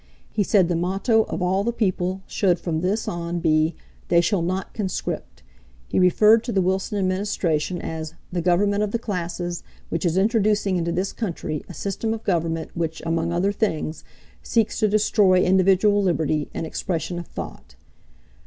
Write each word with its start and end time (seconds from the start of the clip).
He 0.31 0.41
said 0.41 0.67
the 0.67 0.75
motto 0.75 1.25
of 1.25 1.43
all 1.43 1.63
the 1.63 1.71
people 1.71 2.23
should 2.25 2.57
from 2.57 2.81
this 2.81 3.07
on 3.07 3.39
be, 3.39 3.75
"They 4.07 4.19
shall 4.19 4.41
not 4.41 4.73
conscript." 4.73 5.43
He 5.89 5.99
referred 5.99 6.43
to 6.45 6.51
the 6.51 6.59
Wilson 6.63 6.97
Administration 6.97 7.79
as 7.79 8.15
"the 8.33 8.41
government 8.41 8.81
of 8.81 8.89
the 8.93 8.97
classes, 8.97 9.61
which 9.89 10.03
is 10.03 10.17
introducing 10.17 10.75
into 10.77 10.91
this 10.91 11.13
country 11.13 11.63
a 11.69 11.75
system 11.75 12.15
of 12.15 12.23
government 12.23 12.71
which, 12.73 13.03
among 13.05 13.31
other 13.31 13.51
things, 13.51 14.03
seeks 14.41 14.79
to 14.79 14.87
destroy 14.87 15.43
individual 15.43 16.01
liberty 16.01 16.49
and 16.51 16.65
expression 16.65 17.19
of 17.19 17.27
thought." 17.27 17.75